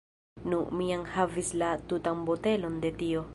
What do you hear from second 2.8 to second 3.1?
de